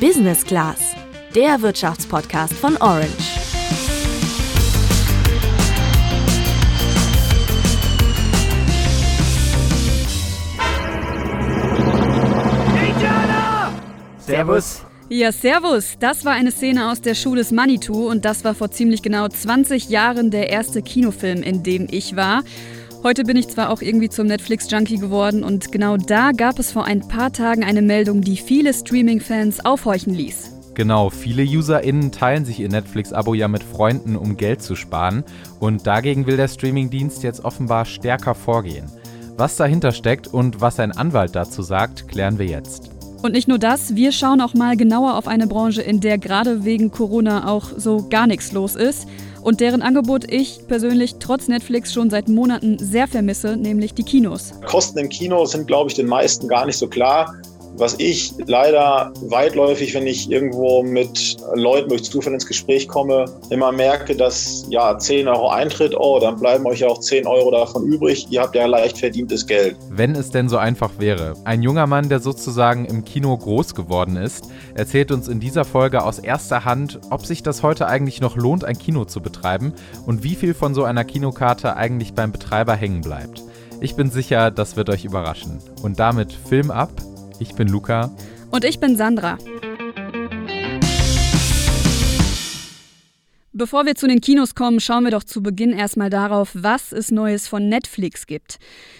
[0.00, 0.94] Business Class,
[1.34, 3.08] der Wirtschaftspodcast von Orange.
[14.18, 14.82] Servus.
[15.08, 15.94] Ja, Servus.
[15.98, 19.28] Das war eine Szene aus der Schule des Manitou und das war vor ziemlich genau
[19.28, 22.42] 20 Jahren der erste Kinofilm, in dem ich war.
[23.06, 26.86] Heute bin ich zwar auch irgendwie zum Netflix-Junkie geworden und genau da gab es vor
[26.86, 30.50] ein paar Tagen eine Meldung, die viele Streaming-Fans aufhorchen ließ.
[30.74, 35.22] Genau, viele UserInnen teilen sich ihr Netflix-Abo ja mit Freunden, um Geld zu sparen.
[35.60, 38.90] Und dagegen will der Streaming-Dienst jetzt offenbar stärker vorgehen.
[39.36, 42.90] Was dahinter steckt und was ein Anwalt dazu sagt, klären wir jetzt.
[43.22, 46.64] Und nicht nur das, wir schauen auch mal genauer auf eine Branche, in der gerade
[46.64, 49.06] wegen Corona auch so gar nichts los ist
[49.46, 54.54] und deren Angebot ich persönlich trotz Netflix schon seit Monaten sehr vermisse, nämlich die Kinos.
[54.66, 57.32] Kosten im Kino sind, glaube ich, den meisten gar nicht so klar.
[57.78, 63.70] Was ich leider weitläufig, wenn ich irgendwo mit Leuten durch Zufall ins Gespräch komme, immer
[63.70, 67.84] merke, dass ja 10 Euro Eintritt, oh, dann bleiben euch ja auch 10 Euro davon
[67.84, 68.28] übrig.
[68.30, 69.76] Ihr habt ja leicht verdientes Geld.
[69.90, 71.34] Wenn es denn so einfach wäre.
[71.44, 76.02] Ein junger Mann, der sozusagen im Kino groß geworden ist, erzählt uns in dieser Folge
[76.02, 79.74] aus erster Hand, ob sich das heute eigentlich noch lohnt, ein Kino zu betreiben
[80.06, 83.42] und wie viel von so einer Kinokarte eigentlich beim Betreiber hängen bleibt.
[83.82, 85.58] Ich bin sicher, das wird euch überraschen.
[85.82, 86.90] Und damit Film ab
[87.38, 88.10] ich bin Luca.
[88.50, 89.38] Und ich bin Sandra.
[93.52, 97.10] Bevor wir zu den Kinos kommen, schauen wir doch zu Beginn erstmal darauf, was es
[97.10, 98.58] Neues von Netflix gibt.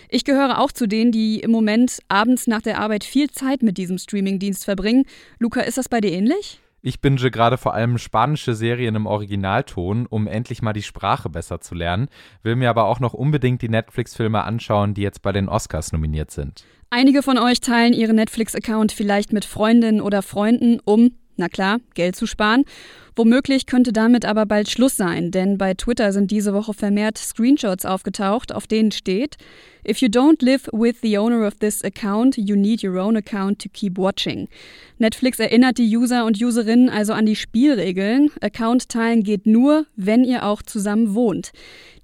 [0.08, 3.76] Ich gehöre auch zu denen, die im Moment abends nach der Arbeit viel Zeit mit
[3.76, 5.04] diesem Streamingdienst verbringen.
[5.38, 6.60] Luca, ist das bei dir ähnlich?
[6.80, 11.60] Ich binge gerade vor allem spanische Serien im Originalton, um endlich mal die Sprache besser
[11.60, 12.08] zu lernen,
[12.42, 16.30] will mir aber auch noch unbedingt die Netflix-Filme anschauen, die jetzt bei den Oscars nominiert
[16.30, 16.64] sind.
[16.90, 22.14] Einige von euch teilen ihren Netflix-Account vielleicht mit Freundinnen oder Freunden, um, na klar, Geld
[22.14, 22.64] zu sparen.
[23.16, 27.84] Womöglich könnte damit aber bald Schluss sein, denn bei Twitter sind diese Woche vermehrt Screenshots
[27.84, 29.36] aufgetaucht, auf denen steht,
[29.88, 33.60] If you don't live with the owner of this account, you need your own account
[33.60, 34.48] to keep watching.
[34.98, 38.30] Netflix erinnert die User und Userinnen also an die Spielregeln.
[38.40, 41.52] Account teilen geht nur, wenn ihr auch zusammen wohnt.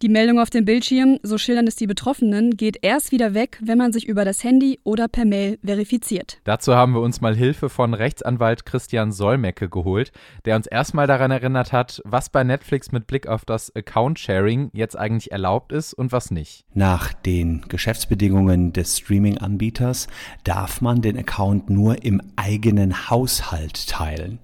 [0.03, 3.79] Die Meldung auf dem Bildschirm, so schildern es die Betroffenen, geht erst wieder weg, wenn
[3.79, 6.39] man sich über das Handy oder per Mail verifiziert.
[6.45, 10.13] Dazu haben wir uns mal Hilfe von Rechtsanwalt Christian Solmecke geholt,
[10.45, 14.99] der uns erstmal daran erinnert hat, was bei Netflix mit Blick auf das Account-Sharing jetzt
[14.99, 16.65] eigentlich erlaubt ist und was nicht.
[16.75, 20.07] Nach den Geschäftsbedingungen des Streaming-Anbieters
[20.45, 24.41] darf man den Account nur im eigenen Haushalt teilen.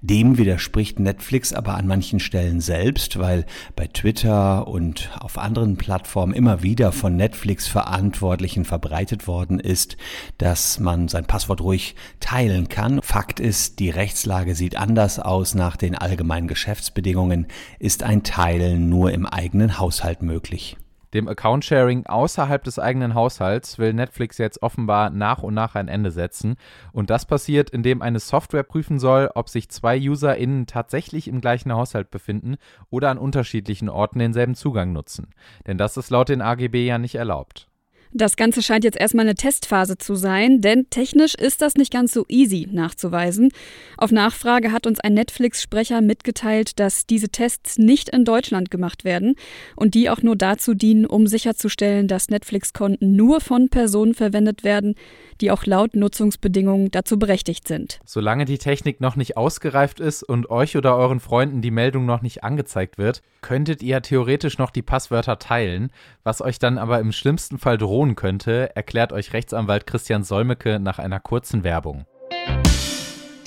[0.00, 3.44] Dem widerspricht Netflix aber an manchen Stellen selbst, weil
[3.76, 9.98] bei Twitter und auf anderen Plattformen immer wieder von Netflix-Verantwortlichen verbreitet worden ist,
[10.38, 13.02] dass man sein Passwort ruhig teilen kann.
[13.02, 15.54] Fakt ist, die Rechtslage sieht anders aus.
[15.54, 17.46] Nach den allgemeinen Geschäftsbedingungen
[17.78, 20.78] ist ein Teilen nur im eigenen Haushalt möglich.
[21.14, 26.10] Dem Account-Sharing außerhalb des eigenen Haushalts will Netflix jetzt offenbar nach und nach ein Ende
[26.10, 26.56] setzen.
[26.92, 31.72] Und das passiert, indem eine Software prüfen soll, ob sich zwei UserInnen tatsächlich im gleichen
[31.72, 32.56] Haushalt befinden
[32.90, 35.34] oder an unterschiedlichen Orten denselben Zugang nutzen.
[35.66, 37.69] Denn das ist laut den AGB ja nicht erlaubt.
[38.12, 42.12] Das Ganze scheint jetzt erstmal eine Testphase zu sein, denn technisch ist das nicht ganz
[42.12, 43.50] so easy nachzuweisen.
[43.96, 49.36] Auf Nachfrage hat uns ein Netflix-Sprecher mitgeteilt, dass diese Tests nicht in Deutschland gemacht werden
[49.76, 54.96] und die auch nur dazu dienen, um sicherzustellen, dass Netflix-Konten nur von Personen verwendet werden,
[55.40, 58.00] die auch laut Nutzungsbedingungen dazu berechtigt sind.
[58.04, 62.22] Solange die Technik noch nicht ausgereift ist und euch oder euren Freunden die Meldung noch
[62.22, 65.90] nicht angezeigt wird, könntet ihr theoretisch noch die Passwörter teilen,
[66.22, 70.98] was euch dann aber im schlimmsten Fall drohen könnte, erklärt euch Rechtsanwalt Christian Solmecke nach
[70.98, 72.04] einer kurzen Werbung.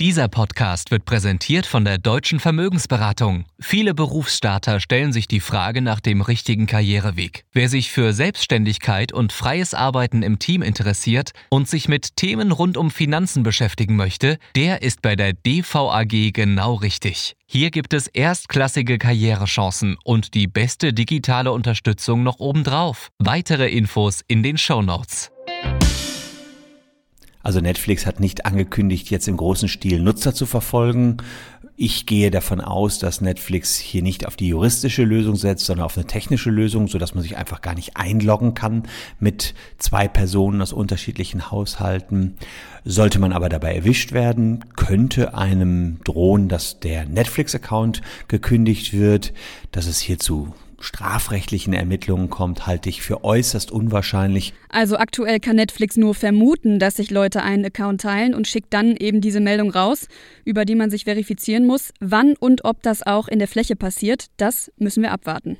[0.04, 3.46] Dieser Podcast wird präsentiert von der Deutschen Vermögensberatung.
[3.58, 7.46] Viele Berufsstarter stellen sich die Frage nach dem richtigen Karriereweg.
[7.54, 12.76] Wer sich für Selbstständigkeit und freies Arbeiten im Team interessiert und sich mit Themen rund
[12.76, 17.34] um Finanzen beschäftigen möchte, der ist bei der DVAG genau richtig.
[17.46, 23.08] Hier gibt es erstklassige Karrierechancen und die beste digitale Unterstützung noch obendrauf.
[23.18, 25.30] Weitere Infos in den Show Notes.
[27.44, 31.18] Also Netflix hat nicht angekündigt, jetzt im großen Stil Nutzer zu verfolgen.
[31.76, 35.98] Ich gehe davon aus, dass Netflix hier nicht auf die juristische Lösung setzt, sondern auf
[35.98, 38.84] eine technische Lösung, so dass man sich einfach gar nicht einloggen kann
[39.20, 42.36] mit zwei Personen aus unterschiedlichen Haushalten.
[42.84, 49.34] Sollte man aber dabei erwischt werden, könnte einem drohen, dass der Netflix-Account gekündigt wird,
[49.70, 54.54] dass es hierzu strafrechtlichen Ermittlungen kommt, halte ich für äußerst unwahrscheinlich.
[54.68, 58.96] Also aktuell kann Netflix nur vermuten, dass sich Leute einen Account teilen und schickt dann
[58.96, 60.06] eben diese Meldung raus,
[60.44, 61.92] über die man sich verifizieren muss.
[62.00, 65.58] Wann und ob das auch in der Fläche passiert, das müssen wir abwarten.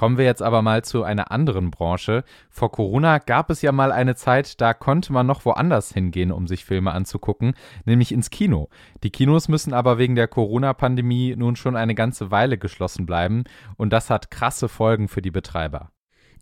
[0.00, 2.24] Kommen wir jetzt aber mal zu einer anderen Branche.
[2.48, 6.46] Vor Corona gab es ja mal eine Zeit, da konnte man noch woanders hingehen, um
[6.46, 7.52] sich Filme anzugucken,
[7.84, 8.70] nämlich ins Kino.
[9.02, 13.44] Die Kinos müssen aber wegen der Corona-Pandemie nun schon eine ganze Weile geschlossen bleiben
[13.76, 15.90] und das hat krasse Folgen für die Betreiber.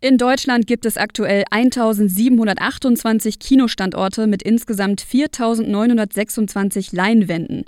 [0.01, 7.65] In Deutschland gibt es aktuell 1728 Kinostandorte mit insgesamt 4926 Leinwänden.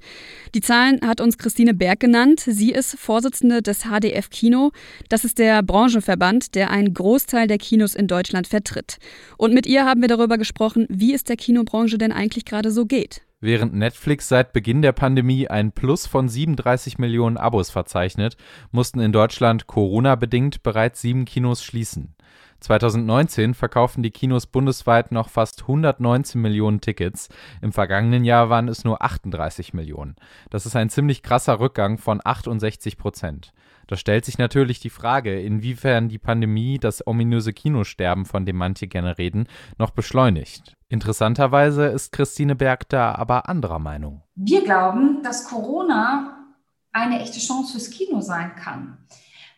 [0.55, 2.41] Die Zahlen hat uns Christine Berg genannt.
[2.45, 4.71] Sie ist Vorsitzende des HDF Kino.
[5.09, 8.99] Das ist der Branchenverband, der einen Großteil der Kinos in Deutschland vertritt.
[9.35, 12.85] Und mit ihr haben wir darüber gesprochen, wie es der Kinobranche denn eigentlich gerade so
[12.85, 13.23] geht.
[13.43, 18.37] Während Netflix seit Beginn der Pandemie ein Plus von 37 Millionen Abos verzeichnet,
[18.71, 22.13] mussten in Deutschland Corona-bedingt bereits sieben Kinos schließen.
[22.59, 27.29] 2019 verkauften die Kinos bundesweit noch fast 119 Millionen Tickets.
[27.63, 30.15] Im vergangenen Jahr waren es nur 38 Millionen.
[30.51, 33.53] Das ist ein ziemlich krasser Rückgang von 68 Prozent.
[33.87, 38.87] Da stellt sich natürlich die Frage, inwiefern die Pandemie das ominöse Kinosterben, von dem manche
[38.87, 39.47] gerne reden,
[39.79, 40.77] noch beschleunigt.
[40.91, 44.23] Interessanterweise ist Christine Berg da aber anderer Meinung.
[44.35, 46.49] Wir glauben, dass Corona
[46.91, 48.97] eine echte Chance fürs Kino sein kann.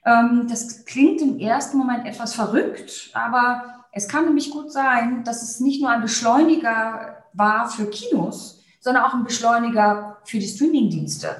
[0.05, 5.41] Ähm, das klingt im ersten Moment etwas verrückt, aber es kann nämlich gut sein, dass
[5.41, 11.35] es nicht nur ein Beschleuniger war für Kinos, sondern auch ein Beschleuniger für die Streamingdienste.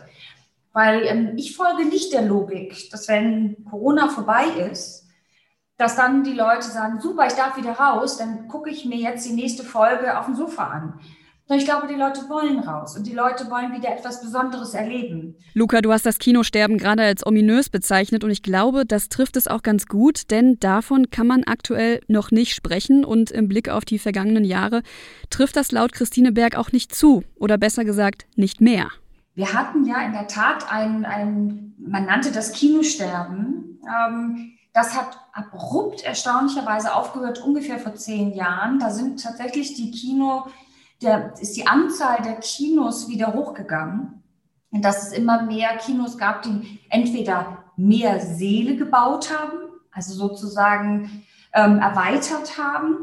[0.72, 5.03] Weil ähm, ich folge nicht der Logik, dass wenn Corona vorbei ist,
[5.78, 9.28] dass dann die Leute sagen, super, ich darf wieder raus, dann gucke ich mir jetzt
[9.28, 11.00] die nächste Folge auf dem Sofa an.
[11.50, 15.36] Ich glaube, die Leute wollen raus und die Leute wollen wieder etwas Besonderes erleben.
[15.54, 19.48] Luca, du hast das Kinosterben gerade als ominös bezeichnet und ich glaube, das trifft es
[19.48, 23.84] auch ganz gut, denn davon kann man aktuell noch nicht sprechen und im Blick auf
[23.84, 24.84] die vergangenen Jahre
[25.30, 28.90] trifft das laut Christine Berg auch nicht zu oder besser gesagt nicht mehr.
[29.36, 33.82] Wir hatten ja in der Tat ein, ein man nannte das Kinosterben.
[33.86, 38.80] Ähm, das hat abrupt erstaunlicherweise aufgehört, ungefähr vor zehn Jahren.
[38.80, 40.48] Da sind tatsächlich die Kino
[41.02, 44.24] der, ist die Anzahl der Kinos wieder hochgegangen.
[44.72, 49.60] Und dass es immer mehr Kinos gab, die entweder mehr Seele gebaut haben,
[49.92, 51.24] also sozusagen
[51.54, 52.98] ähm, erweitert haben.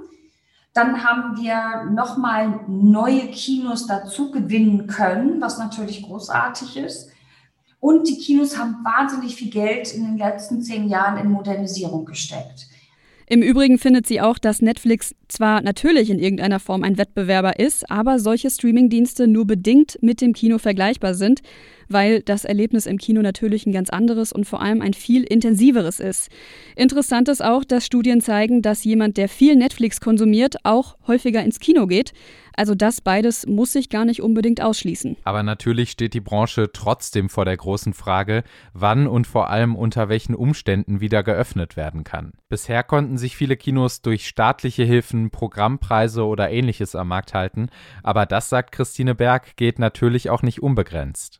[0.72, 7.10] Dann haben wir nochmal neue Kinos dazu gewinnen können, was natürlich großartig ist.
[7.80, 12.68] Und die Kinos haben wahnsinnig viel Geld in den letzten zehn Jahren in Modernisierung gesteckt.
[13.26, 17.88] Im Übrigen findet sie auch, dass Netflix zwar natürlich in irgendeiner Form ein Wettbewerber ist,
[17.88, 21.40] aber solche Streamingdienste nur bedingt mit dem Kino vergleichbar sind,
[21.90, 26.00] weil das Erlebnis im Kino natürlich ein ganz anderes und vor allem ein viel intensiveres
[26.00, 26.30] ist.
[26.76, 31.60] Interessant ist auch, dass Studien zeigen, dass jemand, der viel Netflix konsumiert, auch häufiger ins
[31.60, 32.12] Kino geht.
[32.56, 35.16] Also das beides muss sich gar nicht unbedingt ausschließen.
[35.24, 38.42] Aber natürlich steht die Branche trotzdem vor der großen Frage,
[38.74, 42.32] wann und vor allem unter welchen Umständen wieder geöffnet werden kann.
[42.50, 47.70] Bisher konnten sich viele Kinos durch staatliche Hilfen, Programmpreise oder ähnliches am Markt halten,
[48.02, 51.38] aber das, sagt Christine Berg, geht natürlich auch nicht unbegrenzt.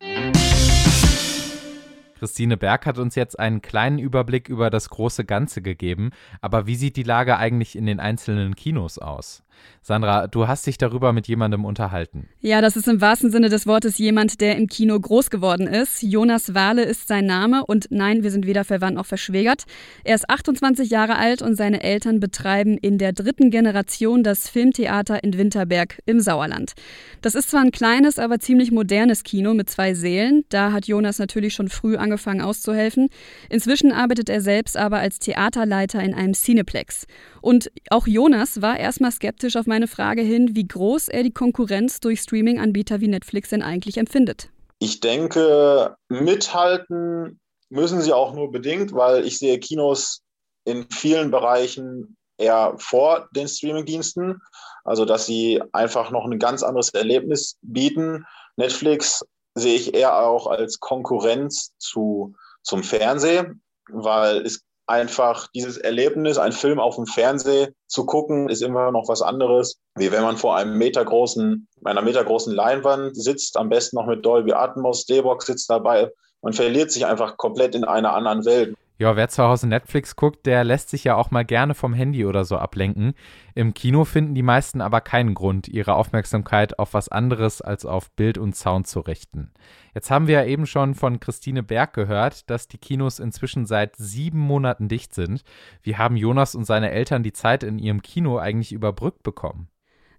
[2.20, 6.10] Christine Berg hat uns jetzt einen kleinen Überblick über das große Ganze gegeben,
[6.42, 9.42] aber wie sieht die Lage eigentlich in den einzelnen Kinos aus?
[9.82, 12.28] Sandra, du hast dich darüber mit jemandem unterhalten.
[12.40, 16.02] Ja, das ist im wahrsten Sinne des Wortes jemand, der im Kino groß geworden ist.
[16.02, 19.64] Jonas Wahle ist sein Name und nein, wir sind weder verwandt noch verschwägert.
[20.04, 25.24] Er ist 28 Jahre alt und seine Eltern betreiben in der dritten Generation das Filmtheater
[25.24, 26.74] in Winterberg im Sauerland.
[27.22, 30.44] Das ist zwar ein kleines, aber ziemlich modernes Kino mit zwei Sälen.
[30.50, 33.08] Da hat Jonas natürlich schon früh angefangen auszuhelfen.
[33.48, 37.06] Inzwischen arbeitet er selbst aber als Theaterleiter in einem Cineplex.
[37.40, 42.00] Und auch Jonas war erstmal skeptisch auf meine Frage hin, wie groß er die Konkurrenz
[42.00, 44.50] durch Streaming-Anbieter wie Netflix denn eigentlich empfindet.
[44.78, 50.22] Ich denke, mithalten müssen sie auch nur bedingt, weil ich sehe Kinos
[50.64, 54.40] in vielen Bereichen eher vor den Streaming-Diensten.
[54.84, 58.24] Also, dass sie einfach noch ein ganz anderes Erlebnis bieten.
[58.56, 66.36] Netflix sehe ich eher auch als Konkurrenz zu, zum Fernsehen, weil es einfach dieses Erlebnis,
[66.36, 70.36] einen Film auf dem Fernseher zu gucken, ist immer noch was anderes, wie wenn man
[70.36, 75.70] vor einem metergroßen, einer metergroßen Leinwand sitzt, am besten noch mit Dolby Atmos, D-Box sitzt
[75.70, 76.10] dabei.
[76.42, 78.74] Man verliert sich einfach komplett in einer anderen Welt.
[79.00, 82.26] Ja, wer zu Hause Netflix guckt, der lässt sich ja auch mal gerne vom Handy
[82.26, 83.14] oder so ablenken.
[83.54, 88.10] Im Kino finden die meisten aber keinen Grund, ihre Aufmerksamkeit auf was anderes als auf
[88.10, 89.54] Bild und Sound zu richten.
[89.94, 93.96] Jetzt haben wir ja eben schon von Christine Berg gehört, dass die Kinos inzwischen seit
[93.96, 95.44] sieben Monaten dicht sind.
[95.80, 99.70] Wie haben Jonas und seine Eltern die Zeit in ihrem Kino eigentlich überbrückt bekommen?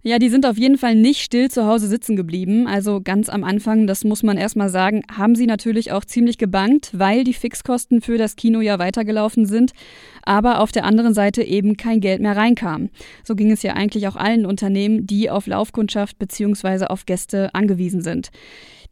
[0.04, 2.66] Ja, die sind auf jeden Fall nicht still zu Hause sitzen geblieben.
[2.66, 6.90] Also ganz am Anfang, das muss man erstmal sagen, haben sie natürlich auch ziemlich gebankt,
[6.92, 9.70] weil die Fixkosten für das Kino ja weitergelaufen sind,
[10.24, 12.90] aber auf der anderen Seite eben kein Geld mehr reinkam.
[13.22, 16.86] So ging es ja eigentlich auch allen Unternehmen, die auf Laufkundschaft bzw.
[16.86, 18.30] auf Gäste angewiesen sind.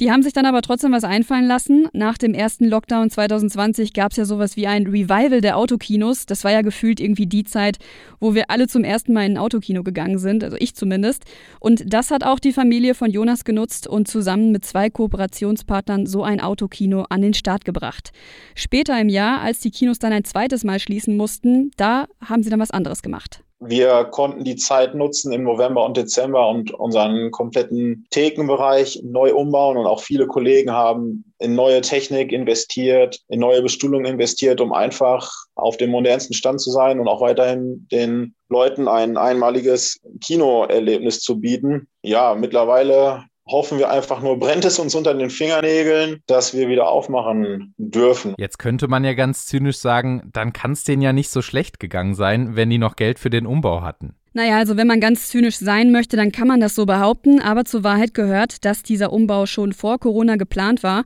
[0.01, 1.87] Die haben sich dann aber trotzdem was einfallen lassen.
[1.93, 6.25] Nach dem ersten Lockdown 2020 gab es ja sowas wie ein Revival der Autokinos.
[6.25, 7.77] Das war ja gefühlt irgendwie die Zeit,
[8.19, 11.25] wo wir alle zum ersten Mal in ein Autokino gegangen sind, also ich zumindest.
[11.61, 16.25] Und das hat auch die Familie von Jonas genutzt und zusammen mit zwei Kooperationspartnern so
[16.25, 18.13] ein Autokino an den Start gebracht.
[18.55, 22.49] Später im Jahr, als die Kinos dann ein zweites Mal schließen mussten, da haben sie
[22.49, 23.43] dann was anderes gemacht.
[23.63, 29.77] Wir konnten die Zeit nutzen im November und Dezember und unseren kompletten Thekenbereich neu umbauen
[29.77, 35.31] und auch viele Kollegen haben in neue Technik investiert, in neue Bestuhlung investiert, um einfach
[35.57, 41.39] auf dem modernsten Stand zu sein und auch weiterhin den Leuten ein einmaliges Kinoerlebnis zu
[41.39, 41.87] bieten.
[42.03, 46.89] Ja, mittlerweile hoffen wir einfach nur, brennt es uns unter den Fingernägeln, dass wir wieder
[46.89, 48.35] aufmachen dürfen.
[48.39, 51.81] Jetzt könnte man ja ganz zynisch sagen, dann kann es denen ja nicht so schlecht
[51.81, 54.15] gegangen sein, wenn die noch Geld für den Umbau hatten.
[54.33, 57.65] Naja, also wenn man ganz zynisch sein möchte, dann kann man das so behaupten, aber
[57.65, 61.05] zur Wahrheit gehört, dass dieser Umbau schon vor Corona geplant war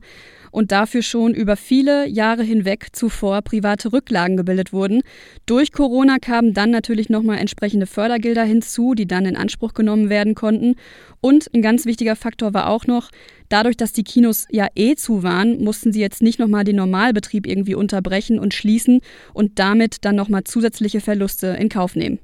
[0.51, 5.01] und dafür schon über viele Jahre hinweg zuvor private Rücklagen gebildet wurden.
[5.47, 10.35] Durch Corona kamen dann natürlich nochmal entsprechende Fördergelder hinzu, die dann in Anspruch genommen werden
[10.35, 10.75] konnten.
[11.19, 13.09] Und ein ganz wichtiger Faktor war auch noch,
[13.49, 17.47] dadurch, dass die Kinos ja eh zu waren, mussten sie jetzt nicht nochmal den Normalbetrieb
[17.47, 19.01] irgendwie unterbrechen und schließen
[19.33, 22.19] und damit dann nochmal zusätzliche Verluste in Kauf nehmen.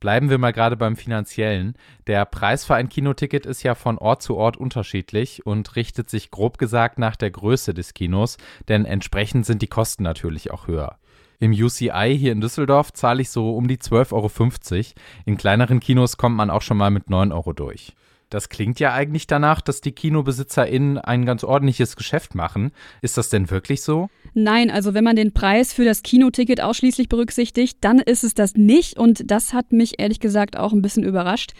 [0.00, 1.74] Bleiben wir mal gerade beim finanziellen.
[2.06, 6.30] Der Preis für ein Kinoticket ist ja von Ort zu Ort unterschiedlich und richtet sich
[6.30, 8.36] grob gesagt nach der Größe des Kinos,
[8.68, 10.98] denn entsprechend sind die Kosten natürlich auch höher.
[11.40, 14.84] Im UCI hier in Düsseldorf zahle ich so um die 12,50 Euro.
[15.26, 17.94] In kleineren Kinos kommt man auch schon mal mit 9 Euro durch.
[18.34, 22.72] Das klingt ja eigentlich danach, dass die KinobesitzerInnen ein ganz ordentliches Geschäft machen.
[23.00, 24.08] Ist das denn wirklich so?
[24.32, 28.54] Nein, also wenn man den Preis für das Kinoticket ausschließlich berücksichtigt, dann ist es das
[28.54, 31.52] nicht und das hat mich ehrlich gesagt auch ein bisschen überrascht.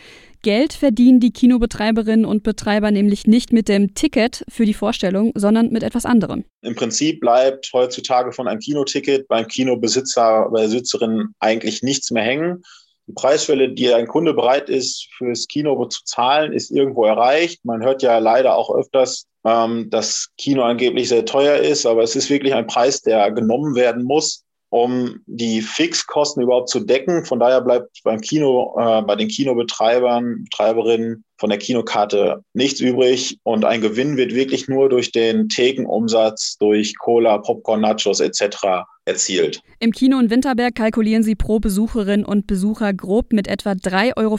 [0.42, 5.70] Geld verdienen die Kinobetreiberinnen und Betreiber nämlich nicht mit dem Ticket für die Vorstellung, sondern
[5.70, 6.44] mit etwas anderem.
[6.62, 12.64] Im Prinzip bleibt heutzutage von einem Kinoticket beim Kinobesitzer oder Besitzerin eigentlich nichts mehr hängen.
[13.06, 17.64] Die Preisschwelle, die ein Kunde bereit ist, fürs Kino zu zahlen, ist irgendwo erreicht.
[17.64, 22.16] Man hört ja leider auch öfters, ähm, dass Kino angeblich sehr teuer ist, aber es
[22.16, 24.43] ist wirklich ein Preis, der genommen werden muss,
[24.74, 27.24] um die Fixkosten überhaupt zu decken.
[27.24, 33.38] Von daher bleibt beim Kino, äh, bei den Kinobetreibern, Betreiberinnen von der Kinokarte nichts übrig
[33.44, 38.84] und ein Gewinn wird wirklich nur durch den Thekenumsatz, durch Cola, Popcorn, Nachos etc.
[39.04, 39.60] erzielt.
[39.78, 44.38] Im Kino in Winterberg kalkulieren sie pro Besucherin und Besucher grob mit etwa 3,50 Euro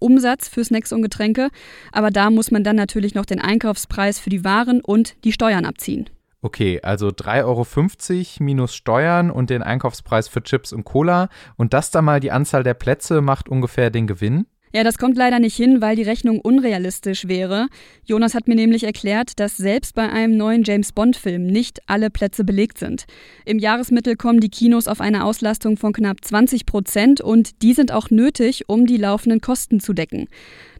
[0.00, 1.50] Umsatz für Snacks und Getränke,
[1.92, 5.64] aber da muss man dann natürlich noch den Einkaufspreis für die Waren und die Steuern
[5.64, 6.10] abziehen.
[6.40, 11.90] Okay, also 3,50 Euro minus Steuern und den Einkaufspreis für Chips und Cola und das
[11.90, 14.46] da mal die Anzahl der Plätze macht ungefähr den Gewinn?
[14.72, 17.68] Ja, das kommt leider nicht hin, weil die Rechnung unrealistisch wäre.
[18.04, 22.44] Jonas hat mir nämlich erklärt, dass selbst bei einem neuen James Bond-Film nicht alle Plätze
[22.44, 23.06] belegt sind.
[23.46, 27.92] Im Jahresmittel kommen die Kinos auf eine Auslastung von knapp 20 Prozent und die sind
[27.92, 30.28] auch nötig, um die laufenden Kosten zu decken.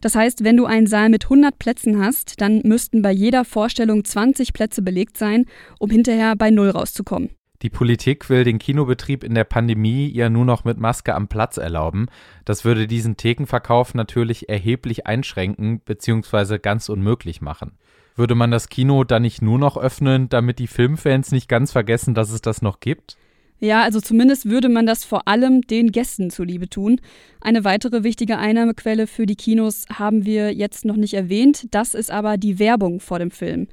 [0.03, 4.05] Das heißt, wenn du einen Saal mit 100 Plätzen hast, dann müssten bei jeder Vorstellung
[4.05, 5.47] 20 Plätze belegt sein,
[5.79, 7.38] um hinterher bei Null rauszukommen.
[7.63, 11.57] Die Politik will den Kinobetrieb in der Pandemie ja nur noch mit Maske am Platz
[11.57, 12.07] erlauben.
[12.45, 16.59] Das würde diesen Thekenverkauf natürlich erheblich einschränken bzw.
[16.59, 17.73] ganz unmöglich machen.
[18.15, 22.15] Würde man das Kino dann nicht nur noch öffnen, damit die Filmfans nicht ganz vergessen,
[22.15, 23.17] dass es das noch gibt?
[23.61, 27.01] Ja, also zumindest würde man das vor allem den Gästen zuliebe tun.
[27.41, 31.67] Eine weitere wichtige Einnahmequelle für die Kinos haben wir jetzt noch nicht erwähnt.
[31.73, 33.67] Das ist aber die Werbung vor dem Film.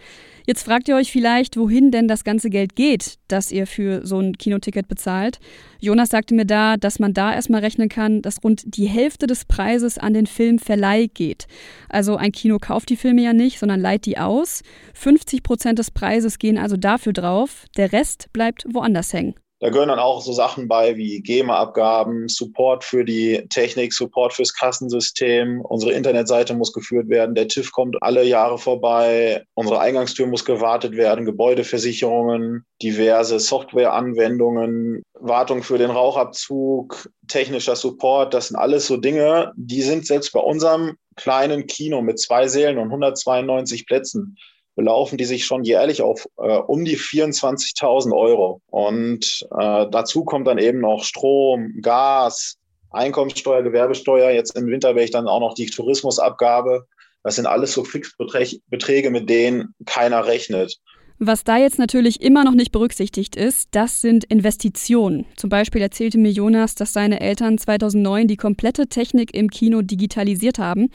[0.48, 4.20] Jetzt fragt ihr euch vielleicht, wohin denn das ganze Geld geht, das ihr für so
[4.20, 5.40] ein Kinoticket bezahlt.
[5.80, 9.46] Jonas sagte mir da, dass man da erstmal rechnen kann, dass rund die Hälfte des
[9.46, 11.48] Preises an den Filmverleih geht.
[11.90, 14.62] Also ein Kino kauft die Filme ja nicht, sondern leiht die aus.
[14.94, 19.36] 50 Prozent des Preises gehen also dafür drauf, der Rest bleibt woanders hängen.
[19.60, 24.54] Da gehören dann auch so Sachen bei wie GEMA-Abgaben, Support für die Technik, Support fürs
[24.54, 25.62] Kassensystem.
[25.62, 27.36] Unsere Internetseite muss geführt werden.
[27.36, 29.46] Der TÜV kommt alle Jahre vorbei.
[29.54, 31.26] Unsere Eingangstür muss gewartet werden.
[31.26, 38.34] Gebäudeversicherungen, diverse Softwareanwendungen, Wartung für den Rauchabzug, technischer Support.
[38.34, 42.78] Das sind alles so Dinge, die sind selbst bei unserem kleinen Kino mit zwei Sälen
[42.78, 44.38] und 192 Plätzen
[44.76, 48.62] belaufen die sich schon jährlich auf äh, um die 24.000 Euro.
[48.70, 52.58] Und äh, dazu kommt dann eben noch Strom, Gas,
[52.92, 54.32] Einkommenssteuer, Gewerbesteuer.
[54.32, 56.86] Jetzt im Winter wäre ich dann auch noch die Tourismusabgabe.
[57.24, 60.78] Das sind alles so Fixbeträge, mit denen keiner rechnet.
[61.18, 65.26] Was da jetzt natürlich immer noch nicht berücksichtigt ist, das sind Investitionen.
[65.38, 70.60] Zum Beispiel erzählte mir Jonas, dass seine Eltern 2009 die komplette Technik im Kino digitalisiert
[70.60, 70.90] haben.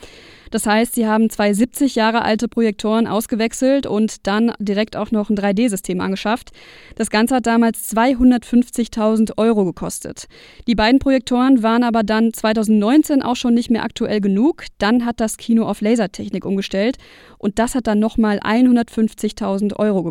[0.51, 5.31] Das heißt, sie haben zwei 70 Jahre alte Projektoren ausgewechselt und dann direkt auch noch
[5.31, 6.51] ein 3D-System angeschafft.
[6.95, 10.27] Das Ganze hat damals 250.000 Euro gekostet.
[10.67, 14.65] Die beiden Projektoren waren aber dann 2019 auch schon nicht mehr aktuell genug.
[14.77, 16.97] Dann hat das Kino auf Lasertechnik umgestellt
[17.39, 20.10] und das hat dann nochmal 150.000 Euro gekostet.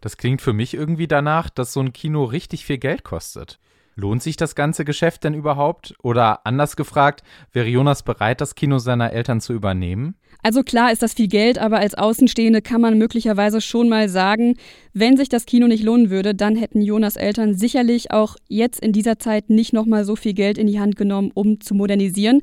[0.00, 3.58] Das klingt für mich irgendwie danach, dass so ein Kino richtig viel Geld kostet.
[3.96, 5.94] Lohnt sich das ganze Geschäft denn überhaupt?
[6.02, 10.14] Oder anders gefragt, wäre Jonas bereit, das Kino seiner Eltern zu übernehmen?
[10.42, 14.56] Also klar ist das viel Geld, aber als Außenstehende kann man möglicherweise schon mal sagen,
[14.94, 18.92] wenn sich das Kino nicht lohnen würde, dann hätten Jonas Eltern sicherlich auch jetzt in
[18.92, 22.40] dieser Zeit nicht nochmal so viel Geld in die Hand genommen, um zu modernisieren.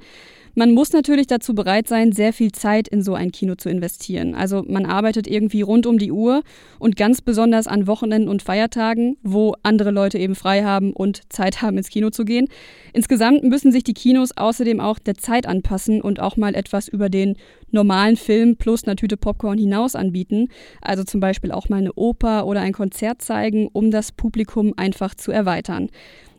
[0.57, 4.33] Man muss natürlich dazu bereit sein, sehr viel Zeit in so ein Kino zu investieren.
[4.33, 6.41] Also man arbeitet irgendwie rund um die Uhr
[6.79, 11.61] und ganz besonders an Wochenenden und Feiertagen, wo andere Leute eben frei haben und Zeit
[11.61, 12.47] haben, ins Kino zu gehen.
[12.91, 17.09] Insgesamt müssen sich die Kinos außerdem auch der Zeit anpassen und auch mal etwas über
[17.09, 17.35] den
[17.69, 20.47] normalen Film plus einer Tüte Popcorn hinaus anbieten.
[20.81, 25.13] Also zum Beispiel auch mal eine Oper oder ein Konzert zeigen, um das Publikum einfach
[25.13, 25.89] zu erweitern.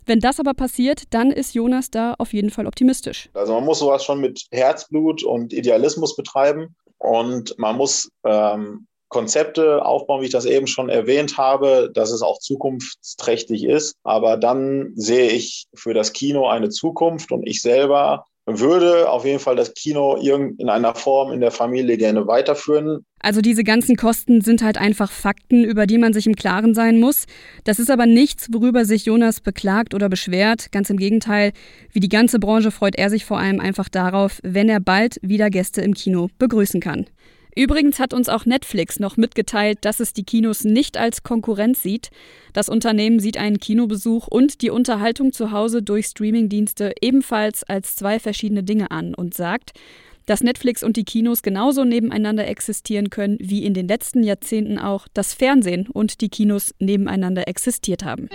[0.09, 3.29] Wenn das aber passiert, dann ist Jonas da auf jeden Fall optimistisch.
[3.35, 9.85] Also man muss sowas schon mit Herzblut und Idealismus betreiben und man muss ähm, Konzepte
[9.85, 13.97] aufbauen, wie ich das eben schon erwähnt habe, dass es auch zukunftsträchtig ist.
[14.03, 19.41] Aber dann sehe ich für das Kino eine Zukunft und ich selber würde auf jeden
[19.41, 23.05] Fall das Kino in einer Form in der Familie gerne weiterführen.
[23.21, 27.01] Also diese ganzen Kosten sind halt einfach Fakten, über die man sich im Klaren sein
[27.01, 27.27] muss.
[27.65, 30.71] Das ist aber nichts, worüber sich Jonas beklagt oder beschwert.
[30.73, 31.53] Ganz im Gegenteil,
[31.93, 35.51] wie die ganze Branche freut er sich vor allem einfach darauf, wenn er bald wieder
[35.51, 37.07] Gäste im Kino begrüßen kann.
[37.57, 42.11] Übrigens hat uns auch Netflix noch mitgeteilt, dass es die Kinos nicht als Konkurrenz sieht.
[42.53, 48.19] Das Unternehmen sieht einen Kinobesuch und die Unterhaltung zu Hause durch Streamingdienste ebenfalls als zwei
[48.19, 49.73] verschiedene Dinge an und sagt,
[50.27, 55.09] dass Netflix und die Kinos genauso nebeneinander existieren können, wie in den letzten Jahrzehnten auch
[55.15, 58.29] das Fernsehen und die Kinos nebeneinander existiert haben.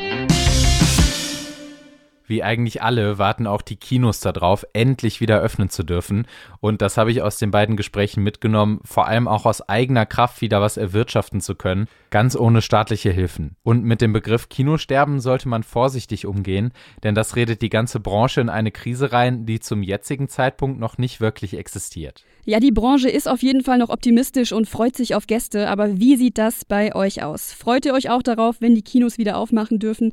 [2.33, 6.25] Wie eigentlich alle warten auch die Kinos darauf, endlich wieder öffnen zu dürfen.
[6.61, 10.41] Und das habe ich aus den beiden Gesprächen mitgenommen, vor allem auch aus eigener Kraft
[10.41, 13.55] wieder was erwirtschaften zu können, ganz ohne staatliche Hilfen.
[13.61, 16.71] Und mit dem Begriff Kinosterben sollte man vorsichtig umgehen,
[17.03, 20.97] denn das redet die ganze Branche in eine Krise rein, die zum jetzigen Zeitpunkt noch
[20.97, 22.25] nicht wirklich existiert.
[22.45, 25.99] Ja, die Branche ist auf jeden Fall noch optimistisch und freut sich auf Gäste, aber
[25.99, 27.53] wie sieht das bei euch aus?
[27.53, 30.11] Freut ihr euch auch darauf, wenn die Kinos wieder aufmachen dürfen?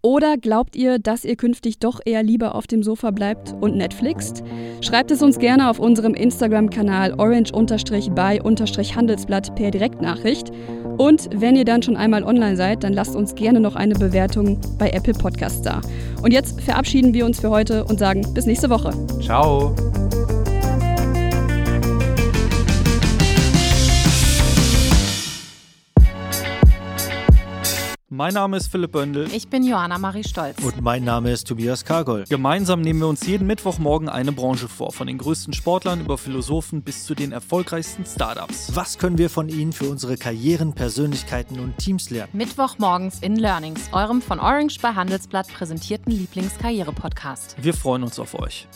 [0.00, 4.44] Oder glaubt ihr, dass ihr künftig doch eher lieber auf dem Sofa bleibt und Netflixt?
[4.80, 10.52] Schreibt es uns gerne auf unserem Instagram-Kanal orange-by-handelsblatt per Direktnachricht.
[10.98, 14.60] Und wenn ihr dann schon einmal online seid, dann lasst uns gerne noch eine Bewertung
[14.78, 15.80] bei Apple Podcasts da.
[16.22, 18.92] Und jetzt verabschieden wir uns für heute und sagen bis nächste Woche.
[19.20, 19.74] Ciao.
[28.18, 29.32] Mein Name ist Philipp Bündel.
[29.32, 30.60] Ich bin Johanna Marie Stolz.
[30.64, 32.24] Und mein Name ist Tobias Kargol.
[32.28, 36.82] Gemeinsam nehmen wir uns jeden Mittwochmorgen eine Branche vor, von den größten Sportlern über Philosophen
[36.82, 38.74] bis zu den erfolgreichsten Startups.
[38.74, 42.32] Was können wir von ihnen für unsere Karrieren, Persönlichkeiten und Teams lernen?
[42.32, 47.54] Mittwochmorgens in Learnings, eurem von Orange bei Handelsblatt präsentierten Lieblingskarriere-Podcast.
[47.62, 48.66] Wir freuen uns auf euch.